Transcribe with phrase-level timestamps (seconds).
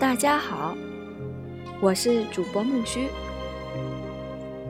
[0.00, 0.76] 大家好，
[1.80, 3.08] 我是主播木须。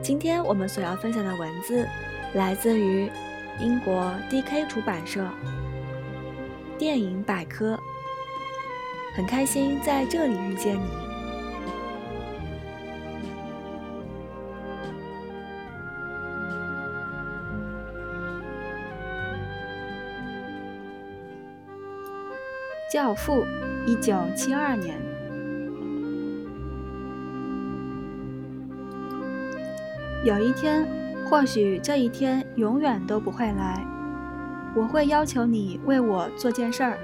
[0.01, 1.87] 今天我们所要分享的文字
[2.33, 3.07] 来自于
[3.59, 5.21] 英国 D.K 出版社
[6.79, 7.75] 《电影百科》，
[9.15, 10.89] 很开心在这里遇见你。
[22.91, 23.43] 《教父》，
[23.85, 25.08] 一九七二年。
[30.25, 30.85] 有一天，
[31.25, 33.85] 或许这一天永远都不会来，
[34.75, 36.97] 我会要求你为我做件事儿。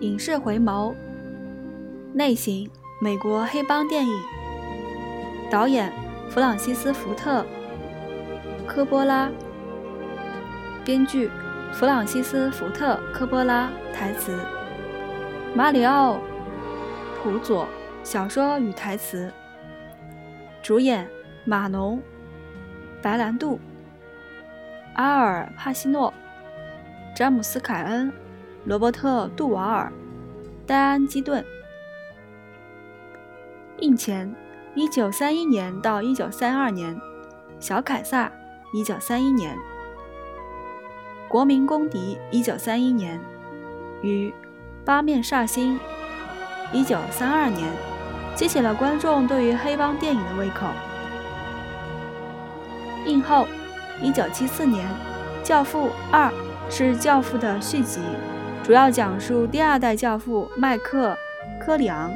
[0.00, 0.94] 影视回眸，
[2.14, 4.12] 类型：美国黑帮电影。
[5.50, 5.92] 导演
[6.28, 7.42] 弗朗西斯·福特·
[8.66, 9.28] 科波拉，
[10.84, 11.28] 编剧
[11.72, 14.38] 弗朗西斯·福特·科波拉，台词
[15.54, 16.14] 马里奥·
[17.22, 17.66] 普佐，
[18.02, 19.30] 小说与台词。
[20.62, 21.08] 主演
[21.44, 21.98] 马龙·
[23.02, 23.60] 白兰度、
[24.94, 26.12] 阿尔·帕西诺、
[27.14, 28.12] 詹姆斯·凯恩、
[28.64, 29.92] 罗伯特·杜瓦尔、
[30.66, 31.44] 戴安·基顿。
[33.80, 34.34] 印前。
[34.78, 36.94] 一九三一年到一九三二年，
[37.58, 38.30] 小凯撒；
[38.74, 39.56] 一九三一年，
[41.28, 43.20] 国民公敌；一九三一年，
[44.02, 44.32] 与
[44.84, 45.78] 八面煞星；
[46.72, 47.68] 一九三二年，
[48.34, 50.66] 激起了观众对于黑帮电影的胃口。
[53.06, 53.46] 映后，
[54.00, 54.86] 一九七四年，
[55.46, 56.28] 《教父二》
[56.70, 58.00] 是《教父》的续集，
[58.62, 61.16] 主要讲述第二代教父麦克·
[61.64, 62.10] 科里昂·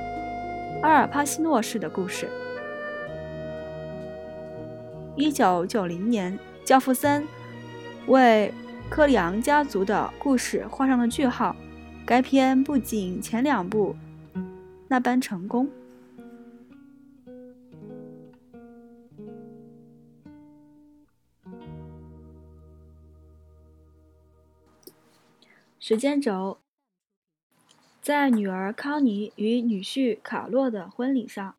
[0.83, 2.29] 阿尔帕西诺式的故事。
[5.17, 7.23] 一九九零年，《教父三》
[8.07, 8.55] 为
[8.91, 11.55] 科里昂家族的故事画上了句号。
[12.05, 13.95] 该片不仅前两部
[14.89, 15.71] 那般成功。
[25.79, 26.59] 时间轴
[28.03, 31.55] 在女儿康妮与女婿卡洛的婚礼上。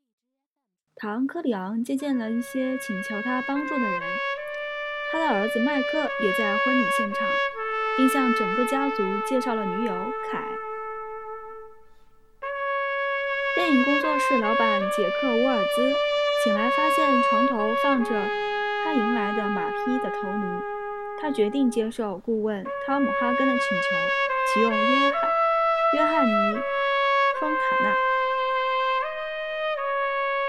[0.95, 4.01] 唐·科里昂接见了一些请求他帮助的人，
[5.11, 7.27] 他的儿子麦克也在婚礼现场，
[7.97, 9.91] 并向整个家族介绍了女友
[10.31, 10.41] 凯。
[13.53, 15.93] 电影工作室老板杰克·沃尔兹
[16.43, 18.09] 醒来发现床头放着
[18.85, 20.61] 他迎来的马匹的头颅，
[21.21, 23.95] 他决定接受顾问汤姆·哈根的请求，
[24.53, 25.11] 启用约翰·
[25.97, 26.31] 约翰尼·
[27.41, 27.93] 丰塔纳。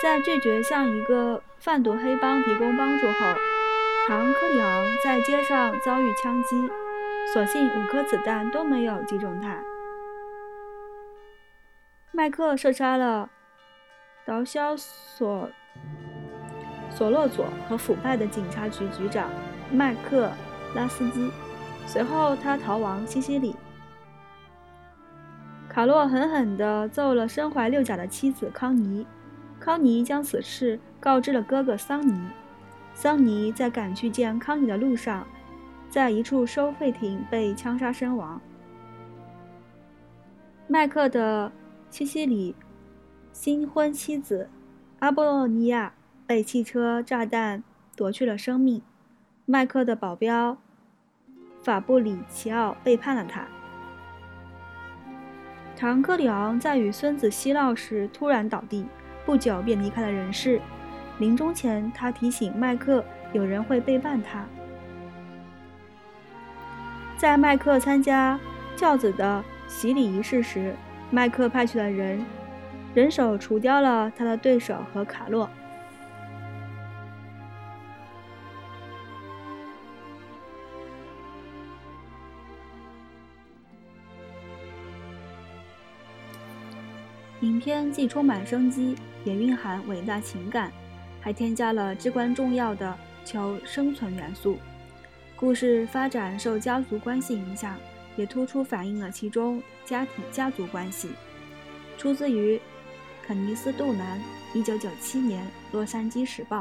[0.01, 3.34] 在拒绝向一个贩毒黑帮提供帮助后，
[4.09, 6.69] 唐·科里昂在街上遭遇枪击，
[7.33, 9.63] 所幸五颗子弹都没有击中他。
[12.11, 13.31] 麦克射杀了
[14.27, 15.49] 毒枭索
[16.91, 19.31] 索洛佐和腐败的警察局局长
[19.71, 20.33] 麦克
[20.75, 21.31] 拉斯基，
[21.87, 23.55] 随后他逃亡西西里。
[25.69, 29.07] 卡洛狠狠地揍了身怀六甲的妻子康妮。
[29.61, 32.21] 康妮将此事告知了哥哥桑尼。
[32.94, 35.26] 桑尼在赶去见康妮的路上，
[35.88, 38.41] 在一处收费亭被枪杀身亡。
[40.69, 41.50] 麦克的
[41.91, 42.54] 西西里
[43.32, 44.48] 新婚妻子
[45.00, 45.92] 阿波罗尼亚
[46.26, 47.62] 被汽车炸弹
[47.97, 48.80] 夺去了生命。
[49.44, 50.56] 麦克的保镖
[51.62, 53.47] 法布里奇奥背叛了他。
[55.76, 58.86] 唐·克里昂在与孙子嬉闹时突然倒地。
[59.24, 60.60] 不久便离开了人世。
[61.22, 64.45] 临终前，他提醒麦克，有人会背叛他。
[67.16, 68.36] 在麦克参加
[68.74, 70.74] 教子的洗礼仪式时，
[71.13, 72.27] 麦克派去的人
[72.92, 75.48] 人手除掉了他的对手和卡洛。
[87.42, 88.97] 影片既充满生机。
[89.24, 90.72] 也蕴含伟大情感，
[91.22, 94.59] 还添加了至关重要的求生存元素。
[95.36, 97.77] 故事发展受家族关系影响，
[98.16, 101.09] 也突出反映了其中家庭家族关系。
[101.97, 102.60] 出自于
[103.24, 104.21] 肯尼斯·杜南，
[104.53, 106.60] 一九九七年《洛杉矶时报》。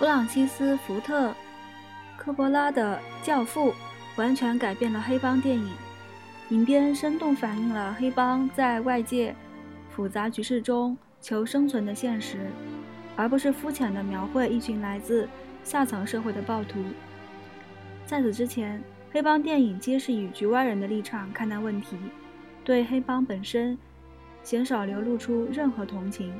[0.00, 1.28] 弗朗西斯·福特·
[2.16, 3.70] 科波拉的《教父》
[4.16, 5.74] 完全改变了黑帮电影，
[6.48, 9.36] 影片生动反映了黑帮在外界
[9.90, 12.50] 复杂局势中求生存的现实，
[13.14, 15.28] 而不是肤浅的描绘一群来自
[15.62, 16.82] 下层社会的暴徒。
[18.06, 18.82] 在此之前，
[19.12, 21.98] 黑帮电影皆是以局外人的立场看待问题，
[22.64, 23.76] 对黑帮本身
[24.42, 26.32] 鲜少流露出任何同情。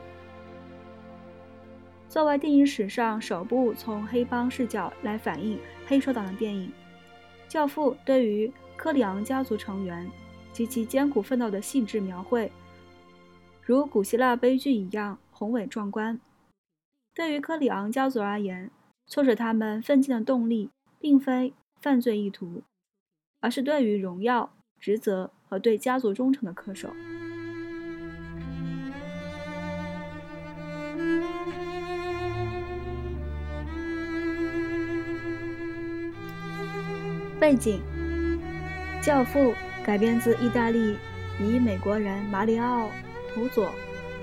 [2.10, 6.66] 作为电影史上首部从黑帮视角来反映黑手党的电影，
[7.46, 10.10] 《教父》对于科里昂家族成员
[10.52, 12.50] 及其艰苦奋斗的细致描绘，
[13.62, 16.18] 如古希腊悲剧一样宏伟壮观。
[17.14, 18.72] 对于科里昂家族而言，
[19.06, 20.68] 促使他们奋进的动力，
[20.98, 22.62] 并非犯罪意图，
[23.38, 26.90] 而是对于荣耀、职责和对家族忠诚的恪守。
[37.40, 37.80] 背景：
[39.04, 39.52] 《教父》
[39.82, 40.94] 改编自意大利
[41.40, 42.84] 以美国人马里奥·
[43.32, 43.72] 图佐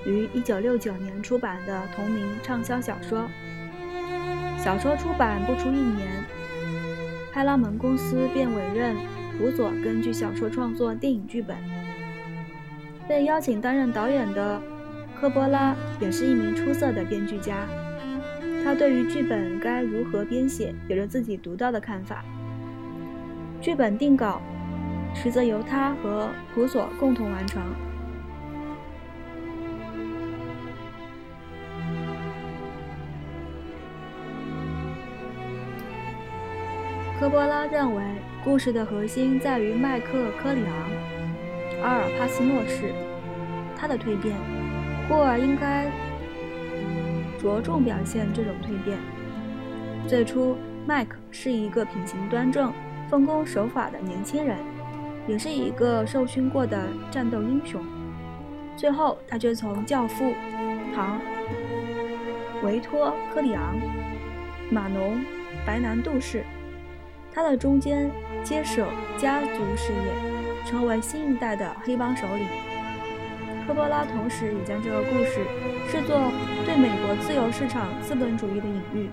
[0.06, 3.28] 于1969年出版的同名畅销小说。
[4.56, 6.06] 小说出版不出一年，
[7.32, 8.94] 派拉蒙公司便委任
[9.36, 11.56] 图佐根据小说创作电影剧本。
[13.08, 14.62] 被邀请担任导演的
[15.20, 17.66] 科波拉也是一名出色的编剧家，
[18.62, 22.24] 他对于剧本该如何编写有着自己独到的看法。
[23.60, 24.40] 剧本定稿，
[25.14, 27.60] 实则由他和普索共同完成。
[37.18, 38.02] 科波拉认为，
[38.44, 42.94] 故事的核心在于麦克科里昂·阿尔帕斯诺氏，
[43.76, 44.36] 他的蜕变，
[45.08, 45.90] 故而应该
[47.40, 48.96] 着重表现这种蜕变。
[50.06, 50.56] 最初，
[50.86, 52.72] 麦克是一个品行端正。
[53.10, 54.56] 奉公守法的年轻人，
[55.26, 57.82] 也是一个受训过的战斗英雄。
[58.76, 60.32] 最后，他却从教父
[60.94, 61.20] 唐
[62.62, 63.76] 维托科里昂、
[64.70, 65.20] 马农
[65.66, 66.44] 白南杜氏，
[67.32, 68.10] 他的中间
[68.44, 72.46] 接手家族事业，成为新一代的黑帮首领。
[73.66, 75.44] 科波拉同时也将这个故事
[75.88, 76.30] 视作
[76.64, 79.10] 对美国自由市场资本主义的隐喻。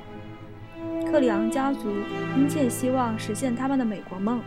[1.05, 1.89] 特里昂家族
[2.35, 4.41] 殷切希望实现他们的美国梦，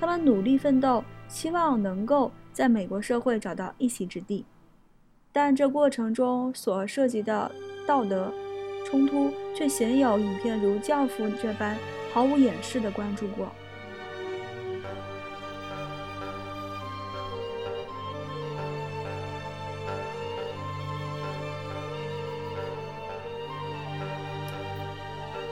[0.00, 4.44] 他们努力奋斗，希望能够在美国社会找到一席之地。
[5.32, 7.50] 但这过程中所涉及的
[7.86, 8.32] 道德
[8.86, 11.76] 冲突，却鲜有影片如《教父》这般
[12.12, 13.52] 毫无掩饰的关注过。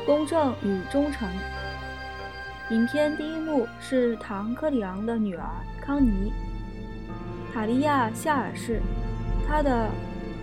[0.05, 1.29] 公正与忠诚。
[2.71, 5.45] 影片第一幕是唐·克里昂的女儿
[5.81, 6.33] 康妮·
[7.55, 8.81] 塔利亚·夏尔氏，
[9.47, 9.89] 她的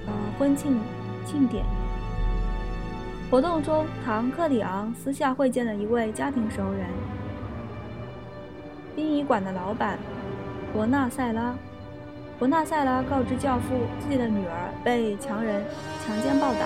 [0.06, 0.80] 呃婚庆
[1.26, 1.66] 庆典
[3.30, 6.88] 活动中，唐·克里昂私下会见了一位家庭熟人——
[8.96, 10.00] 殡仪馆的老板
[10.72, 11.54] 伯纳塞拉。
[12.38, 15.62] 伯纳塞拉告知教父，自己的女儿被强人
[16.06, 16.66] 强奸暴打，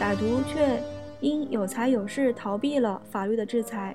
[0.00, 0.82] 歹徒却。
[1.22, 3.94] 因有财有势逃避了法律的制裁，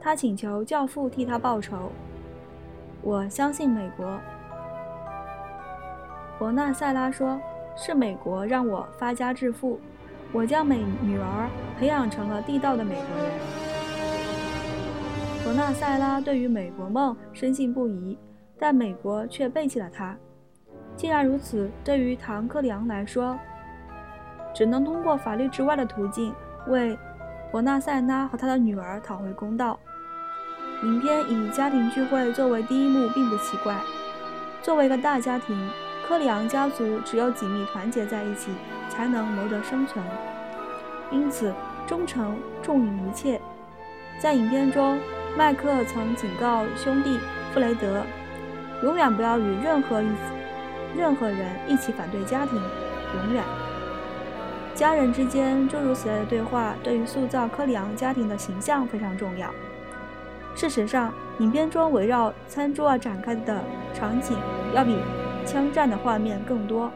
[0.00, 1.92] 他请求教父替他报仇。
[3.02, 4.18] 我相信美国，
[6.38, 7.38] 伯纳塞拉说
[7.76, 9.78] ：“是美国让我发家致富，
[10.32, 13.32] 我将美女儿培养成了地道的美国人。”
[15.44, 18.18] 伯纳塞拉对于美国梦深信不疑，
[18.58, 20.16] 但美国却背弃了他。
[20.96, 23.38] 既然如此，对于唐克里昂来说，
[24.54, 26.34] 只能通过法律之外的途径。
[26.68, 26.98] 为
[27.50, 29.78] 伯纳塞拉和他的女儿讨回公道。
[30.82, 33.74] 影片以家庭聚会作为第一幕，并不奇怪。
[34.62, 35.56] 作为一个大家庭，
[36.06, 38.50] 科里昂家族只有紧密团结在一起，
[38.90, 40.04] 才能谋得生存。
[41.10, 41.54] 因此，
[41.86, 43.40] 忠诚重于一切。
[44.18, 44.98] 在影片中，
[45.36, 47.18] 麦克曾警告兄弟
[47.54, 48.02] 弗雷德，
[48.82, 50.08] 永远不要与任何一
[50.96, 53.44] 任何人一起反对家庭，永远。
[54.76, 59.50] 家人之间诸如此类的对话，对于塑造科里昂家庭的形象非常重要。
[60.54, 63.64] 事实上，影片中围绕餐桌而展开的
[63.94, 64.36] 场景，
[64.74, 64.98] 要比
[65.46, 66.92] 枪战的画面更多。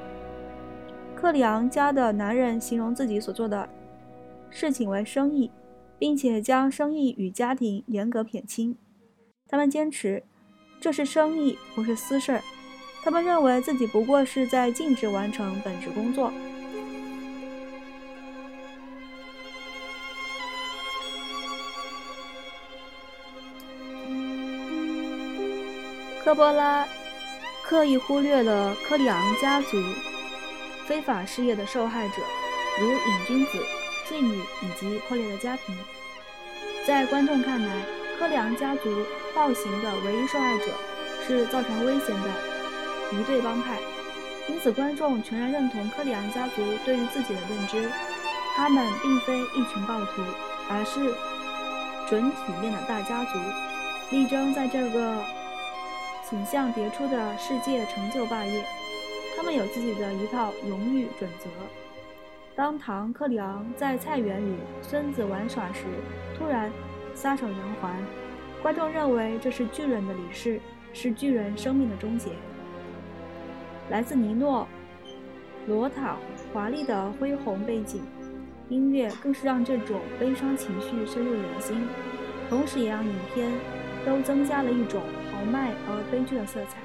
[1.14, 3.66] 克里昂家的男人形容自己所做的
[4.50, 5.50] 事情为生意，
[5.99, 8.76] 并且将生意与家庭严格撇清。
[9.49, 10.22] 他们坚持
[10.78, 12.42] 这是生意，不是私事儿。
[13.02, 16.30] 他们认为自己不过是在尽职完成本职工作。
[26.30, 26.87] 科波拉
[27.60, 29.76] 刻意忽略了科里昂家族
[30.87, 32.14] 非法事业的受害者，
[32.80, 33.58] 如瘾君子、
[34.08, 35.76] 妓女以及破裂的家庭。
[36.87, 37.68] 在观众看来，
[38.16, 40.66] 科里昂家族暴行的唯一受害者
[41.26, 42.30] 是造成危险的
[43.10, 43.80] 一对帮派，
[44.49, 47.90] 因此观众全然认同科里昂家族对于自己的认知：
[48.54, 50.22] 他们并非一群暴徒，
[50.68, 51.12] 而是
[52.08, 53.37] 准体面的大家族，
[54.10, 55.16] 力争在这个
[56.30, 58.64] 形象迭出的世界成就霸业。
[59.37, 61.50] 他们有自己的一套荣誉准则。
[62.54, 65.87] 当唐·克里昂在菜园与孙子玩耍时，
[66.38, 66.70] 突然
[67.14, 67.90] 撒手人寰，
[68.62, 70.60] 观众认为这是巨人的离世，
[70.92, 72.30] 是巨人生命的终结。
[73.88, 74.68] 来自尼诺·
[75.68, 76.16] 罗塔
[76.52, 78.02] 华丽的恢宏背景
[78.68, 81.88] 音乐，更是让这种悲伤情绪深入人心，
[82.49, 83.50] 同时也让影片
[84.06, 85.00] 都增加了一种
[85.40, 86.76] 豪迈而悲剧的色彩。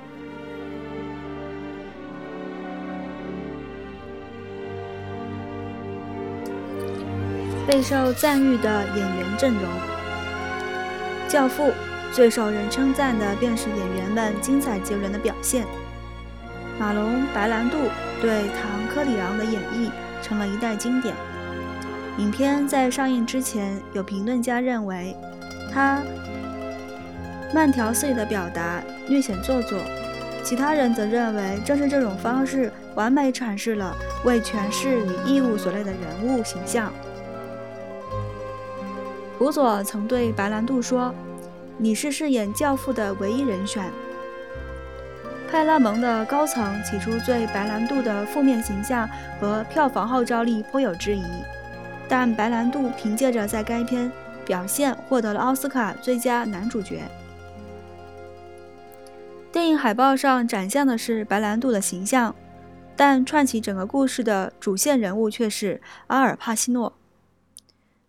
[7.68, 9.64] 备受赞誉的演员阵容，
[11.28, 11.64] 《教父》
[12.14, 15.66] 最受人称赞的便是演员们精彩绝伦的表现。
[16.80, 17.78] 马龙·白兰度
[18.22, 19.90] 对唐·科里昂的演绎
[20.22, 21.14] 成了一代经典。
[22.20, 25.14] 影片在上映之前，有评论家认为
[25.74, 26.02] 他
[27.56, 29.80] 慢条斯理的表达略显做作，
[30.44, 33.96] 其他人则认为正是这种方式完美阐释了
[34.26, 36.92] 为权势与义务所累的人物形象。
[39.38, 41.16] 辅佐曾对白兰度说
[41.80, 43.90] ：“你是饰演教父的唯一人选。”
[45.50, 49.10] 派拉蒙的高层起初对白兰度的负面形象
[49.40, 51.24] 和票房号召力颇有质疑，
[52.10, 54.12] 但白兰度凭借着在该片
[54.46, 57.00] 表现获得了奥斯卡最佳男主角。
[59.56, 62.36] 电影海报上展现的是白兰度的形象，
[62.94, 66.92] 但串起整个故事的主线人物却是阿尔帕西诺。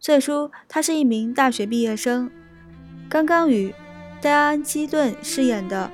[0.00, 2.28] 最初，他是一名大学毕业生，
[3.08, 3.72] 刚刚与
[4.20, 5.88] 戴安·基顿饰演的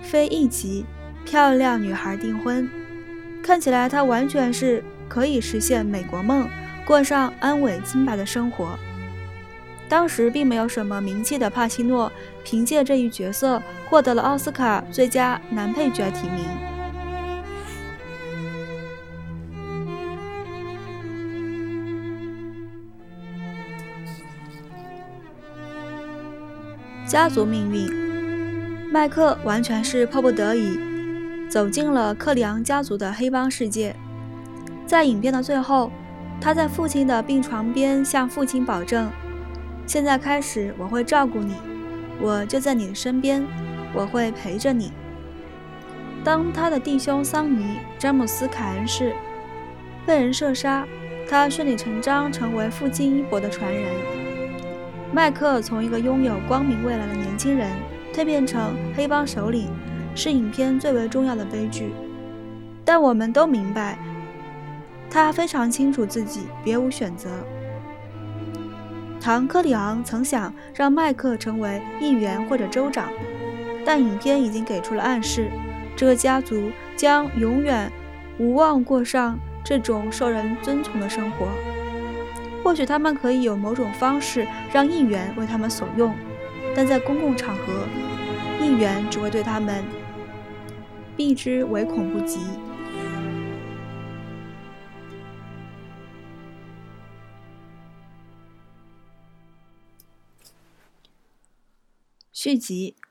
[0.00, 0.84] 非一级
[1.24, 2.70] 漂亮女孩订婚。
[3.42, 6.48] 看起来，他完全是可以实现美国梦，
[6.86, 8.78] 过上安稳清白的生活。
[9.92, 12.10] 当时并没有什么名气的帕西诺，
[12.42, 16.46] 凭借这一角色获得了奥斯卡最佳男配角提名。
[27.06, 27.86] 家族命运，
[28.90, 30.78] 麦克完全是迫不得已
[31.50, 33.94] 走进了克里昂家族的黑帮世界。
[34.86, 35.92] 在影片的最后，
[36.40, 39.10] 他在父亲的病床边向父亲保证
[39.86, 41.54] ：“现在开始，我会照顾你，
[42.20, 43.44] 我就在你的身边，
[43.92, 44.92] 我会陪着你。”
[46.24, 47.64] 当他的弟兄桑尼·
[47.98, 49.12] 詹姆斯·凯恩士
[50.06, 50.86] 被人射杀，
[51.28, 53.92] 他顺理成章成为父亲衣钵的传人。
[55.12, 57.68] 麦克从一个拥有光明未来的年轻人
[58.14, 59.68] 蜕变成黑帮首领，
[60.14, 61.92] 是影片最为重要的悲剧。
[62.84, 63.98] 但我们都明白，
[65.10, 67.28] 他非常清楚自己别无选择。
[69.22, 73.08] 唐·克里昂曾想让麦克成为议员或者州长，
[73.86, 75.48] 但影片已经给出了暗示：
[75.94, 77.88] 这个家族将永远
[78.40, 81.46] 无望过上这种受人尊崇的生活。
[82.64, 86.12] 或许他们可以有某种方式让议员为他们所用，
[86.74, 87.86] 但在公共场合，
[88.60, 89.84] 议员只会对他们
[91.16, 92.40] 避之唯恐不及。
[102.44, 102.96] 续集《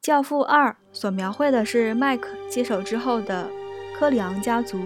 [0.00, 3.50] 教父二》所描绘的是麦克接手之后的
[3.94, 4.80] 科里昂家族。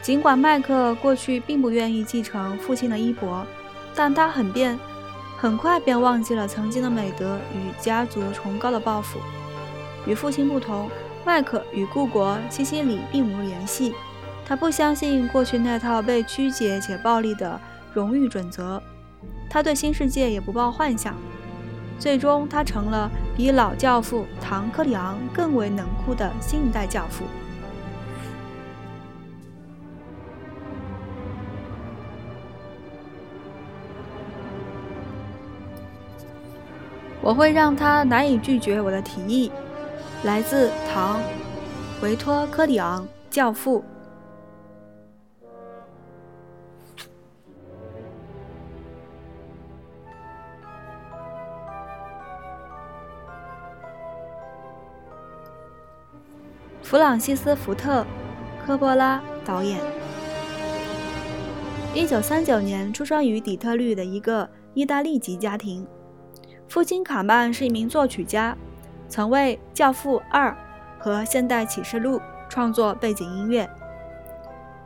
[0.00, 3.44] 尽管麦克过去并不愿意继承父亲的衣钵，
[3.96, 4.78] 但他很便
[5.36, 9.18] 很快便忘记了曾经的美德与家族崇高的抱负。
[10.06, 10.88] 与父亲不同，
[11.24, 13.92] 麦克与故国西西里并无联系。
[14.46, 17.60] 他不相信过去那套被曲解且暴力的
[17.92, 18.80] 荣誉准则，
[19.48, 21.16] 他对新世界也不抱幻想。
[22.00, 27.24] 最终，他成了比老教父唐·克里昂更为冷酷的新一代教父。
[37.20, 39.52] 我会让他难以拒绝我的提议。
[40.24, 41.18] 来自唐·
[42.02, 43.84] 维托·科里昂，教父。
[56.90, 58.02] 弗朗西斯·福特·
[58.66, 59.78] 科波拉导演。
[61.94, 65.86] 一九三九年出生于底特律的一个意大利籍家庭，
[66.68, 68.56] 父亲卡曼是一名作曲家，
[69.08, 70.50] 曾为《教父二》
[70.98, 72.18] 和《现代启示录》
[72.48, 73.70] 创作背景音乐。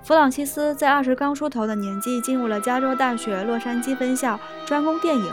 [0.02, 5.32] 弗朗西斯在二十刚出头的年纪进入了加州大学洛杉矶分校，专攻电影，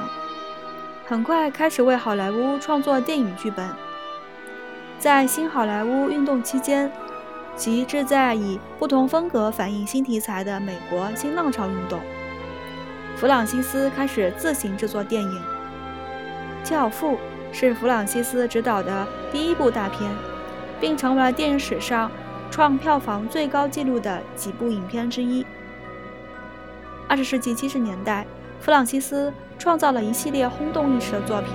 [1.06, 3.70] 很快开始为好莱坞创作电影剧本。
[5.01, 6.91] 在新好莱坞运动期间。
[7.55, 12.00] 即志在以不同风格反映新题材的美国新浪潮运动。
[13.15, 15.41] 弗朗西斯开始自行制作电影，
[16.70, 17.13] 《教父》
[17.51, 20.10] 是弗朗西斯执导的第一部大片，
[20.79, 22.10] 并成为了电影史上
[22.51, 25.43] 创票房最高纪录的几部影片之一。
[27.08, 28.25] 二十世纪七十年代，
[28.60, 31.50] 弗朗西斯创造了一系列轰动一时的作品，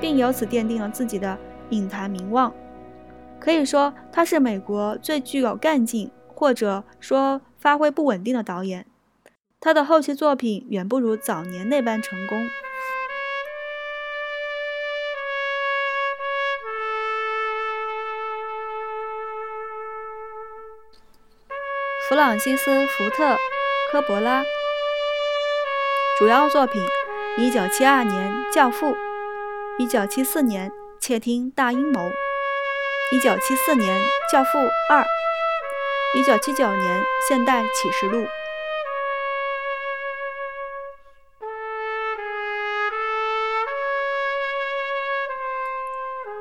[0.00, 1.38] 并由此奠定了自己的
[1.70, 2.52] 影坛名望。
[3.40, 8.86] 可以说，他是美国最具有干劲，或者说发挥不稳定的导演。
[9.60, 12.38] 他的后期作品远不如早年那般成功。
[22.08, 23.24] 弗朗西斯·福特·
[23.90, 24.44] 科博拉
[26.18, 26.82] 主要作品
[27.38, 28.86] ：1972年《教父》
[29.78, 30.70] ，1974年
[31.06, 32.00] 《窃听大阴谋》。
[33.12, 33.94] 一九七四年，
[34.32, 34.58] 《教父
[34.88, 35.02] 二》；
[36.18, 38.22] 一九七九年，《现代启示录》。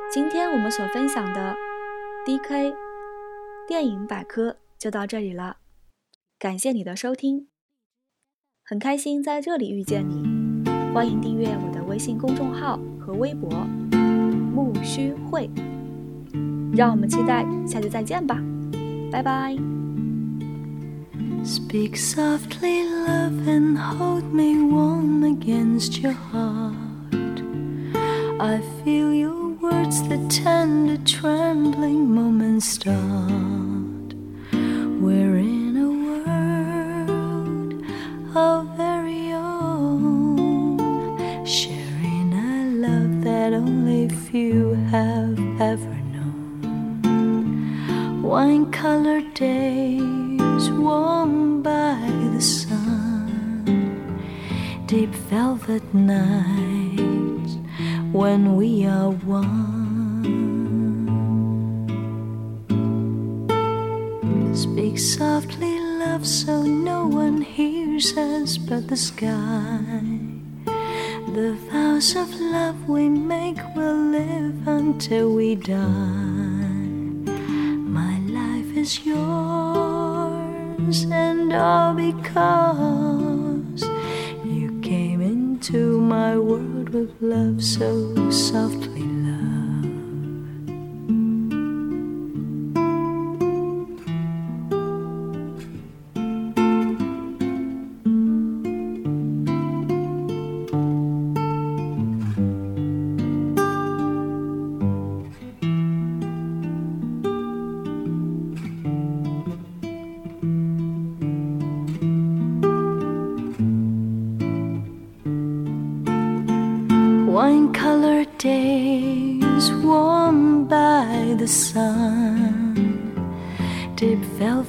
[0.10, 1.58] 今天我们所分享的
[2.26, 2.74] DK
[3.68, 5.58] 电影百科就到这里了，
[6.40, 7.50] 感谢你的收听，
[8.64, 10.24] 很开心在这里遇见你，
[10.94, 13.50] 欢迎订阅我的微信公众号和微博。
[14.54, 15.50] 木须会。
[16.76, 18.40] 让我们期待下次再见吧，
[19.12, 19.56] 拜拜。
[21.44, 27.44] Speak softly, love, and hold me warm against your heart.
[28.40, 33.63] I feel your words, the tender, trembling moments start.
[48.74, 51.96] Colored days warm by
[52.34, 53.64] the sun,
[54.88, 57.54] deep velvet nights
[58.12, 59.54] when we are one.
[64.56, 70.02] Speak softly, love, so no one hears us but the sky.
[71.38, 76.33] The vows of love we make will live until we die
[78.84, 83.82] is yours, and all because
[84.44, 89.13] you came into my world with love so softly.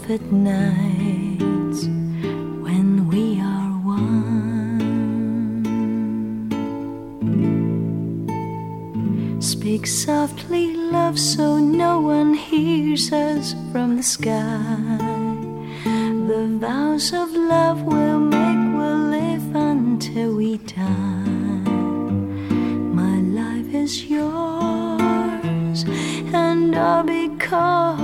[0.06, 1.86] Velvet nights
[2.62, 5.00] when we are one.
[9.40, 14.98] Speak softly, love, so no one hears us from the sky.
[16.28, 21.70] The vows of love we'll make we'll live until we die
[23.00, 25.84] My life is yours,
[26.32, 28.03] and all because.